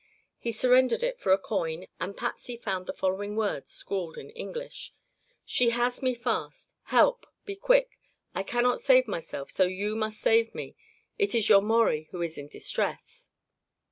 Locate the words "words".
3.35-3.71